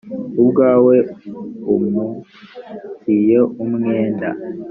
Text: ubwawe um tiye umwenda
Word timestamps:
ubwawe 0.41 0.95
um 1.73 1.83
tiye 3.01 3.39
umwenda 3.63 4.29